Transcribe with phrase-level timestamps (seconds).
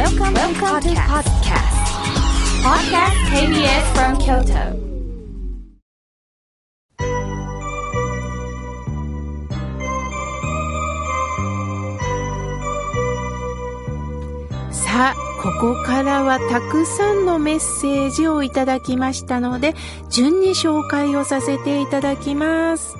[0.00, 1.76] Welcome, Welcome to podcast.
[2.64, 4.72] Podcast KBS from Kyoto.
[14.72, 19.74] さあ、ここからはたくさんのメッセージをいただきましたので、
[20.08, 22.96] 順に紹介をさせていただきます。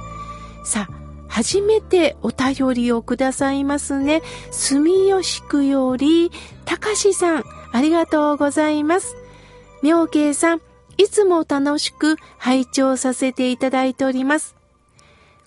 [0.65, 1.00] さあ、
[1.31, 4.21] 初めてお便りをくださいますね。
[4.51, 6.31] 住吉区より、
[6.65, 9.17] たかしさん、ありがとうございます。
[9.83, 10.61] 妙慶さん、
[10.99, 14.57] いつも楽しく拝聴させていただいております。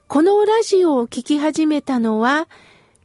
[0.07, 2.47] このラジオを聞き始めたのは、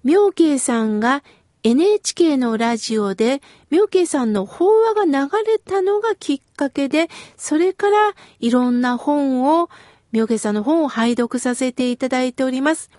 [0.05, 1.25] 妙慶さんが
[1.65, 9.69] NHK のラジオで妙慶さんの法話が流れたのがきっかけで、それからいろんな本を、
[10.13, 12.91] 妙慶さんの本を拝読させていただいております。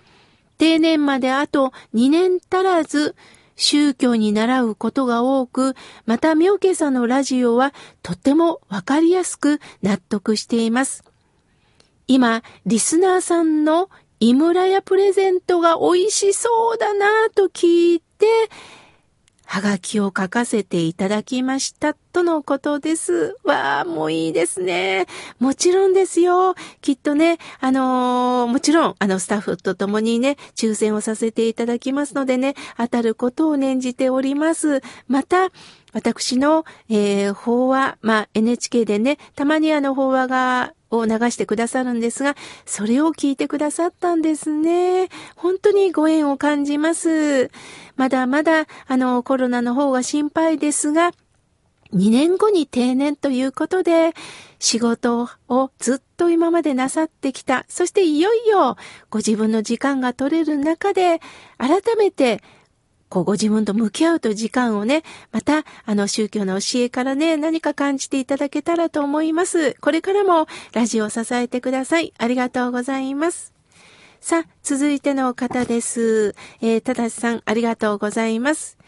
[0.58, 3.16] 定年まであと2年足らず、
[3.56, 5.74] 宗教に習うことが多く、
[6.06, 11.04] また妙慶さんのラジオはとってもわかりやすく納得しています。
[12.06, 18.26] 今、リスナーさんの井村屋プレゼントが美味しそうだなぁと聞いて、
[19.52, 23.36] はがきを書かせていただきましたとのことです。
[23.42, 25.06] わあ、もういいですね。
[25.40, 26.54] もちろんですよ。
[26.82, 34.82] きっとね、あのーもちろん、あの、スタッフと共にね、抽選をさせていただきますのでね、当たることを念じております。
[35.08, 35.48] また、
[35.92, 45.08] 私の、えー法話、まあ、NHK でね、たまにあの、法話が、を流してくださるんですが、それを聞いてくださったんですね。
[45.36, 47.50] 本当にご縁を感じます。
[47.96, 51.12] まだまだ、あの、コロナの方が心配ですが、
[51.92, 54.14] 2年後に定年ということで、
[54.58, 57.64] 仕事をずっと今までなさってきた。
[57.68, 58.76] そしていよいよ
[59.08, 61.20] ご自分の時間が取れる中で、
[61.58, 62.42] 改めて
[63.10, 69.74] こう、ご自分と向き合うと時間をね、また、あの、宗教の教えからね、何か感じていただけたらと思います。
[69.80, 72.14] これからも、ラジオを支えてください。
[72.16, 73.52] ありがとうございます。
[74.20, 76.36] さあ、続いての方です。
[76.60, 78.78] えー、ただしさん、ありがとうございます。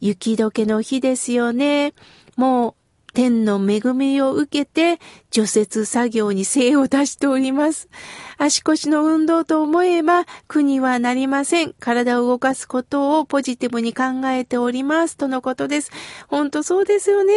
[0.00, 1.92] 雪解けの日ですよね。
[2.36, 2.74] もう、
[3.16, 5.00] 天の恵みを受けて、
[5.30, 7.88] 除雪作業に精を出しております。
[8.36, 11.74] 足腰の運動と思えば苦にはなりません。
[11.80, 15.16] 体を動かすことをポジティブに考えております。
[15.16, 15.92] とのことです。
[16.28, 17.32] 本当そうですよね。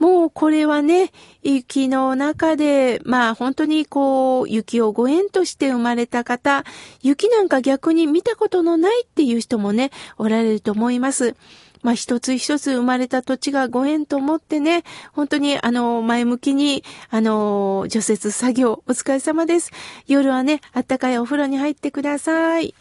[0.00, 1.12] もうこれはね、
[1.44, 6.64] 雪の中で、まあ本当にこう、雪をご縁として生まれた方、
[7.00, 11.36] 雪なんか逆に見たことのないっていう人もね、おられると思います。
[11.82, 19.70] まあ一つ一つ生まれた土地がご縁と思ってね、本当にあの、前向きに、あの、除雪作業、お疲れ様です。
[20.06, 22.74] 夜はね、あったかいお風呂に入ってください。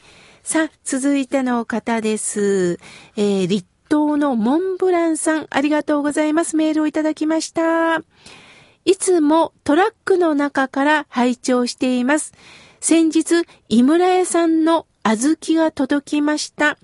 [0.44, 2.80] さあ、続いての方です。
[3.16, 6.56] えー、立東のモンブランさん、ありがとうございます。
[6.56, 8.02] メールをいただきました。
[8.86, 12.32] いつもトラックの中から拝聴しています。
[12.80, 16.78] 先日、井村屋さんの小豆が届きました。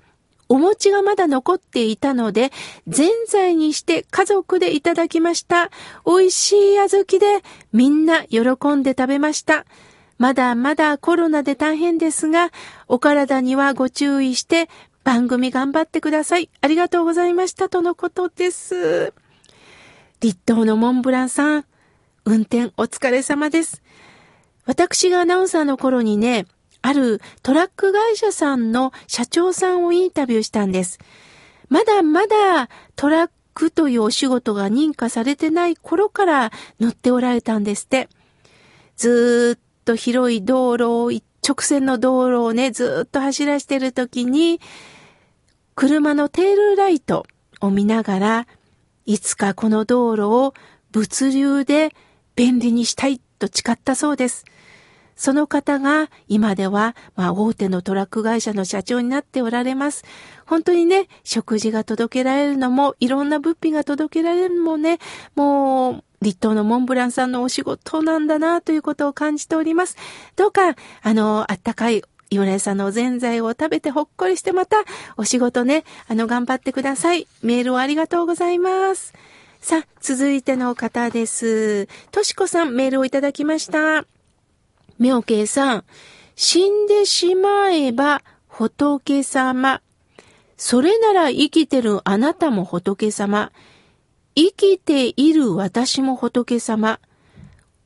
[0.50, 2.52] お餅がまだ残っていたので、
[2.88, 5.70] ぜんざいにして家族でいただきました。
[6.06, 7.44] 美味しい小豆で
[7.74, 8.40] みんな喜
[8.76, 9.66] んで食べました。
[10.18, 12.52] まだまだコロナで大変ですが、
[12.88, 14.70] お体にはご注意して
[15.04, 16.50] 番組頑張ってください。
[16.62, 17.70] ありがとうございました。
[17.70, 19.14] とのことです。
[20.20, 21.66] 立東のモンブランさん、
[22.26, 23.84] 運転お疲れ様です。
[24.66, 26.46] 私がアナウンサーの頃にね、
[26.88, 31.00] あるトラック会社さんの社長さんをインタビューしたんです。
[31.68, 38.08] まだまだトラックというお仕事が認可されてない頃から乗っておられたんですって。
[38.96, 44.62] ずーっと広い道路を、一直線の道路をね、ずーっと走らしてる時に、
[45.76, 47.26] 車のテールライト
[47.60, 48.48] を見ながら、
[49.06, 50.54] いつかこの道路を
[50.92, 51.94] 物流で
[52.38, 54.46] 便利にしたいと誓ったそうです。
[55.18, 60.06] その方が今では、まあ、大手のトラック会社の社長になっておられます。
[60.46, 65.00] 本当にね、食事が届けられるのも、いろんな物品が届けられるのもね、
[65.36, 69.98] もう、立東のモンブランさんのお仕事なんだなということを感じております。
[70.36, 74.78] どうか、あの、あったかい井村屋さんのおぜんざいを食べてほっこりしてまた、
[75.16, 77.28] お仕事ね、あの、頑張ってください。
[77.42, 79.14] メールをありがとうございます。
[79.62, 81.88] さあ、続いての方です。
[82.12, 84.17] としこさん、メールをいただきました。
[85.00, 85.84] 妙慶さん、
[86.36, 89.82] 死んでしまえば仏様。
[90.56, 93.52] それなら生きてるあなたも仏様。
[94.36, 97.00] 生きている私も仏様。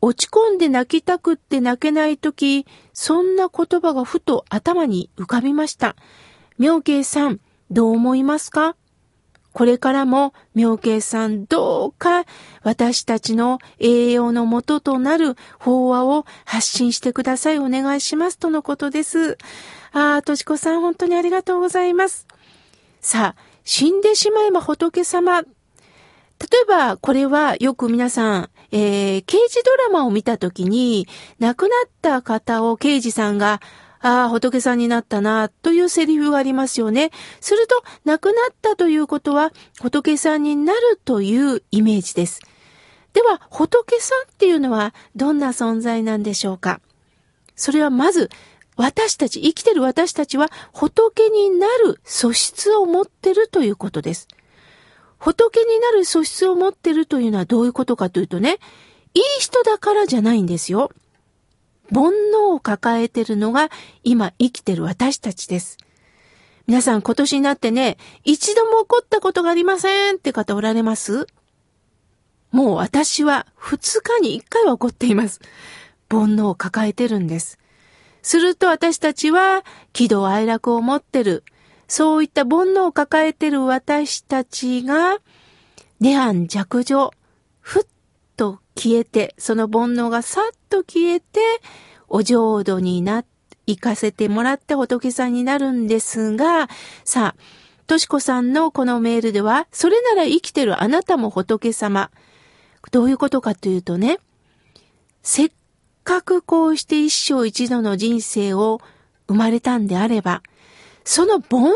[0.01, 5.95] 落ち込んで泣きたくって泣けないとき、そんな言葉がふと頭に浮かびました。
[6.57, 8.75] 妙慶さん、どう思いますか？
[9.53, 12.25] これからも妙慶さんどうか
[12.63, 17.59] 私たちの栄養のもととなる法話を発信してください。
[17.59, 18.37] お願いします。
[18.37, 19.37] とのことです。
[19.91, 22.27] ああ、としこさん本当にありがとうございます。
[23.01, 25.41] さあ、死んでしまえば仏様。
[25.41, 25.47] 例
[26.63, 31.07] えば、これはよく皆さん、えー、刑事ドラマを見たときに、
[31.39, 33.61] 亡くなった方を刑事さんが、
[34.01, 37.11] ああ、仏さんになったな、というセリフがありますよね。
[37.39, 42.41] すると、亡くなったということは、仏さんになるというイメージです。
[43.13, 46.81] では、仏さんっていうのはどんな存在なんでしょうか？
[47.55, 48.29] それはまず、
[48.77, 54.27] 私たち、生きてる私たちは仏になる素質を持ってるということです。
[55.19, 58.57] 仏になる素質を持ってるというのはどういうことかというとね、
[59.13, 60.89] いい人だからじゃないんですよ。
[61.93, 63.69] 煩悩を抱えてるのが
[64.03, 65.77] 今生きてる私たちです。
[66.67, 71.27] 皆さん今年になってね、一度も起こったことがありませんって方おられます？
[72.51, 75.41] もう私は二日に一回は起こっています。
[76.09, 77.57] 煩悩を抱えてるんです。
[78.21, 81.43] すると私たちは喜怒哀楽を持ってる。
[81.87, 85.17] そういった煩悩を抱えてる私たちが、
[85.99, 87.11] 涅槃弱情、
[87.59, 87.85] ふっ
[88.41, 91.39] と消えて、その煩悩がさっと消えて、
[92.07, 93.23] お浄土にな、
[93.67, 96.67] 行かせてもらって仏さんになるんですが、
[97.05, 102.09] さあ、としこさんのこのメールでは、それなら生きてるあなたも仏様。
[102.91, 104.17] どういうことかというとね、
[105.21, 105.51] せっ
[106.03, 108.81] かくこうして一生一度の人生を
[109.27, 110.41] 生まれたんであれば、
[111.03, 111.73] その煩悩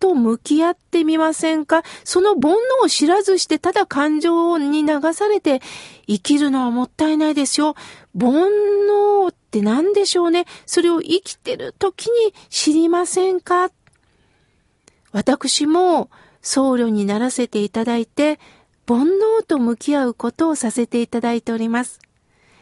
[0.00, 1.82] と向き合ってみませんか？
[2.04, 5.60] その煩悩を知らずしてただ感情に流されて
[6.08, 7.74] 生きるのはもったいないですよ。
[8.18, 10.46] 煩悩って何でしょうね？
[10.66, 13.70] それを生きてる時に知りませんか？
[15.12, 16.08] 私も
[16.42, 18.40] 僧侶にならせていただいて、
[18.88, 22.00] 煩悩と向き合うことをさせていただいております。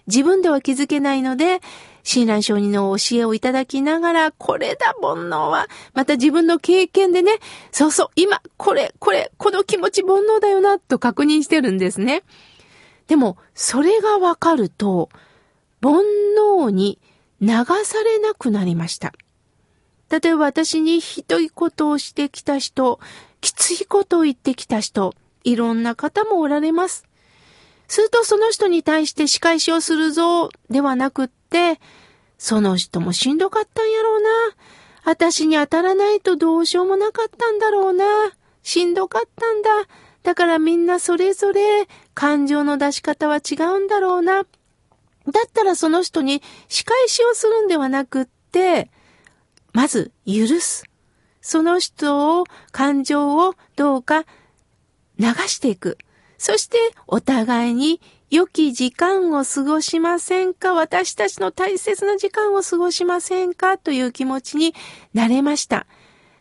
[0.08, 1.60] 自分では気づけないので、
[2.02, 5.68] 親鸞上人の教えをいただきながら、これだ、煩悩は。
[5.92, 7.32] また自分の経験でね、
[7.70, 12.24] そうそう、今、これ、これ、この気持ち煩悩だよな、と確認してるんですね。
[13.06, 15.10] でも、それがわかると、
[15.82, 16.02] 煩
[16.36, 16.98] 悩に
[17.40, 17.48] 流
[17.84, 19.12] されなくなりました。
[20.10, 22.98] 例えば私にひどいことをしてきた人、
[23.40, 25.14] きついことを言ってきた人、
[25.44, 27.07] いろんな方もおられます。
[27.88, 31.80] するとその人に対して仕返しをするぞ、ではなくって、
[32.36, 34.28] その人もしんどかったんやろうな。
[35.04, 38.04] 私に当たらないとどうしようもなかったんだろうな。
[38.62, 39.70] しんどかったんだ。
[40.22, 44.42] だからみんなそれぞれ感情の出し方は違うんだろうな。
[44.42, 44.46] だ
[45.46, 48.90] ったらその人に仕返しをするんではなくって、
[49.72, 50.84] まず許す。
[51.40, 54.24] その人を、感情をどうか
[55.18, 55.96] 流していく。
[56.38, 58.00] そしてお互いに
[58.30, 60.72] 良き時間を過ごしませんか？
[60.72, 63.76] 私たちの大切な時間を過ごしませんか？
[63.76, 64.74] という気持ちに
[65.14, 65.86] なれました。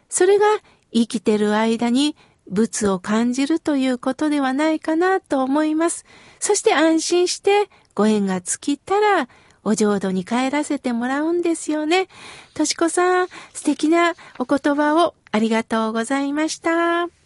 [0.10, 0.46] それが
[0.94, 2.16] 生きてる間に
[2.50, 6.06] 仏を感じるということではないかなと思います。
[6.40, 9.28] そして安心してご縁が尽きたら
[9.64, 12.08] お浄土に帰らせてもらうんですよね。
[12.54, 17.17] としこさん、素敵なお言葉をありがとうございました。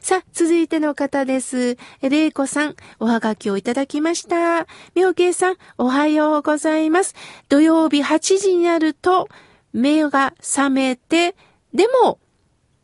[0.00, 1.76] さあ、続いての方です。
[2.00, 4.66] れいこさん、おはがきをいただきました。
[4.94, 7.14] みょうけいさん、おはようございます。
[7.50, 9.28] 土曜日8時になると、
[9.74, 11.36] 目が覚めて、
[11.74, 12.18] でも、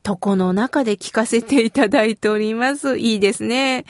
[0.07, 2.99] 床の中で聞かせていただいております。
[2.99, 3.87] いいですね。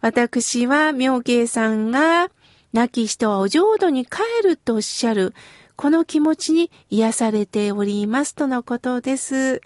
[0.00, 2.30] 私は、みょうけいさんが、
[2.72, 5.34] 亡き人はお浄土に帰るとおっしゃる、
[5.74, 9.60] この気持ちに癒されておりますとのことです。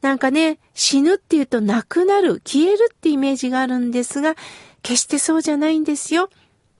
[0.00, 4.36] なんかね、死ぬっていうと亡くなる、消えるってイメージがあるんですが、
[4.82, 6.30] 決してそうじゃないんですよ。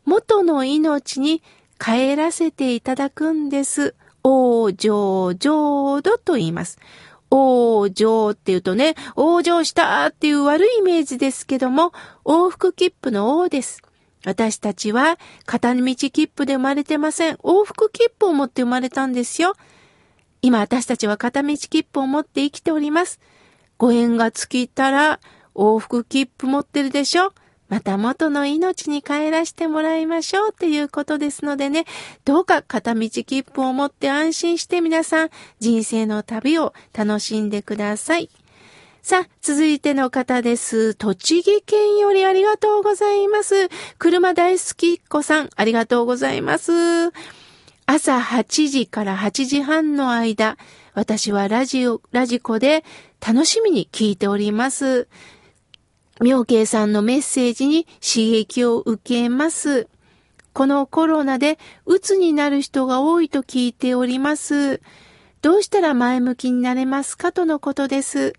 [0.04, 1.42] 元の命に
[1.78, 3.94] 帰らせていただくんです。
[4.22, 6.78] 往生浄土と言います。
[7.30, 11.92] 往生っていうとね、往生したっていう悪いイメージですけども、
[12.24, 13.82] 往復切符の王です。
[14.24, 17.34] 私たちは片道切符で生まれてません。
[17.36, 19.54] 往復切符を持って生まれたんですよ。
[20.42, 23.20] 今私たちは片道切符を持って生きております。
[23.78, 25.20] ご縁が尽きたら
[25.54, 27.32] 往復切符持ってるでしょ？
[27.68, 31.84] また元の命に帰らせてもらいましょうっていうことですのでね、
[32.24, 38.30] どうか片道切符を持って安心して皆さん人生の旅を楽しんでください。
[39.02, 40.94] さあ、続いての方です。
[40.94, 43.68] 栃木県よりありがとうございます。
[43.98, 46.72] 車大好きっ子さん、ありがとうございます。
[47.88, 50.58] 朝8時から8時半の間、
[50.94, 52.84] 私はラジオ、ラジコで
[53.24, 55.06] 楽しみに聞いております。
[56.20, 59.86] 妙慶さんのメッセージに刺激を受けます。
[60.52, 64.80] このコロナで鬱になる人が多いと聞いております。
[65.40, 68.32] どうしたら前向きになれますかとのことです。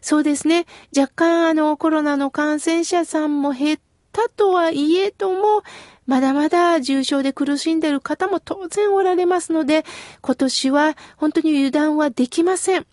[0.00, 0.64] そうですね。
[0.96, 3.78] 若干あのコロナの感染者さんも減っ
[4.12, 5.64] たとはいえとも、
[6.06, 9.84] まだまだ重症で苦しんでいる方も当然おられますので、
[10.22, 12.86] 今年は本当に油断はできません。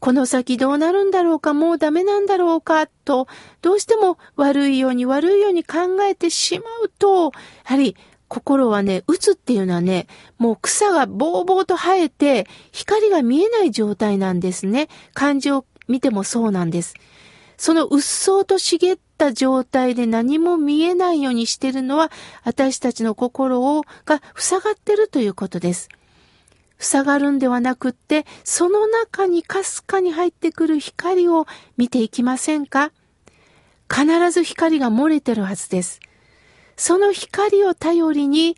[0.00, 3.26] この先どうなるんだろうか、もうダメなんだろうか、と、
[3.62, 7.30] どうしても悪いように悪いように考えてしまうと、や
[7.64, 7.96] はり
[8.28, 14.88] 心はね、打つっていうのはね、もう草がぼうぼうと生えて、光が見えない状態なんですね。
[15.14, 16.94] 漢字を見てもそうなんです。
[17.56, 22.10] そのうっそうと茂った状態で何も見えないようにしてるのは、
[22.44, 25.88] 私たちの心を、が塞がってるということです。
[26.78, 32.90] 塞がるんではなくって、その中にかすかに入ってくる光を見ていきませんか？
[33.88, 36.00] 必ず光が漏れてるはずです。
[36.76, 38.56] その光を頼りに、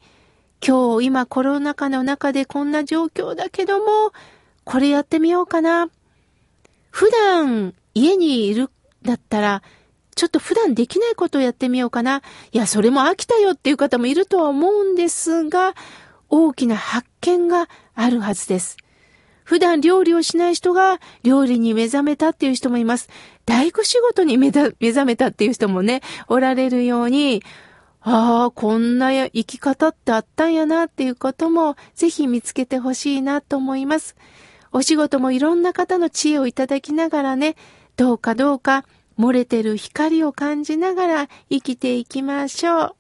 [0.67, 4.13] 今日今コロナ禍の中でこんな状況だけども、
[4.65, 5.89] これやってみようかな。
[6.91, 8.71] 普段家にいる
[9.03, 9.63] だったら、
[10.17, 12.23] ちょっと普段できないことをやってみようかな。
[12.51, 15.75] いや、それも飽きたよっていう方もいるとは思うんですが、
[16.31, 18.79] 大きな発見があるはずです。
[19.45, 23.09] 普段料理をしない人が料理に目覚めたっていう人もいます。
[23.45, 27.45] 大工仕事に目覚めたっていう人もね、おられるように、
[28.01, 34.17] ああ、こんな生き方ってあったんやなっていうこともぜひ見つけてほしいなと思います。
[34.73, 37.55] お仕事もいろんな方の知恵をいただきながらね、
[37.97, 38.85] どうかどうか
[39.19, 42.95] 漏れてる光を感じながら生きていきましょう。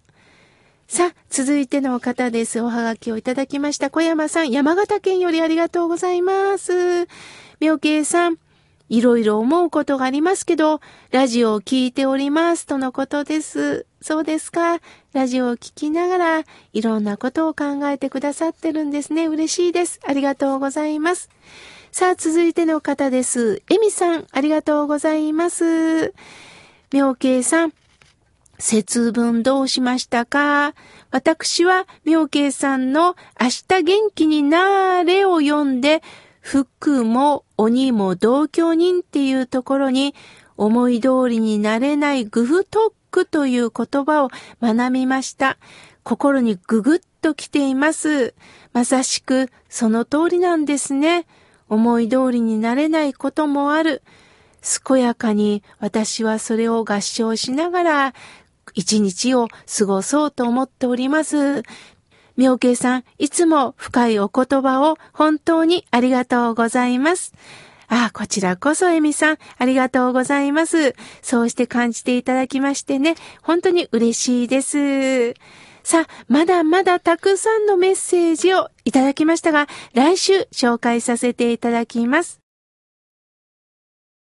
[0.89, 2.61] さあ、続いての方です。
[2.61, 3.91] おはがきをいただきました。
[3.91, 7.09] 小山さん、山形県よりありがとうございます。
[7.59, 8.37] 妙慶さん、
[8.89, 10.81] いろいろ思うことがありますけど、
[11.11, 13.85] ラジオを聞いております、とのことです。
[14.01, 14.79] そうですか？
[15.13, 19.27] ラジオを聞きながら、いろんなことを考えてくださってるんですね。
[19.27, 19.99] 嬉しいです。
[20.07, 21.31] ありがとうございます。
[21.99, 23.63] さあ、続いての方です。
[23.71, 26.13] エミさん、ありがとうございます。
[26.93, 27.73] 妙慶さん、
[28.59, 30.75] 節分どうしましたか？
[31.11, 36.03] 私は妙慶さんの明日元気になーれを読んで、
[36.43, 40.15] 福も鬼も同居人っていうところに
[40.59, 44.29] 思い通りになれないグフトックという言葉を
[44.61, 45.57] 学びました。
[46.03, 48.35] 心にぐぐっと来ています。
[48.75, 51.25] まさしくその通りなんですね。
[51.69, 54.03] 思い通りになれないこともある。
[54.87, 58.15] 健やかに私はそれを合唱しながら
[58.75, 61.63] 一日を過ごそうと思っております。
[62.37, 67.33] 妙慶さん、いつも深いお言葉を本当にありがとうございます。
[67.89, 70.95] ああ、こちらこそ、エミさん、ありがとうございます。
[71.23, 75.35] そうして感じていただきましてね、本当に嬉しいです。
[75.87, 82.46] さあ、まだまだたくさんのメッセージをいただきましたが、来週紹介させていただきます。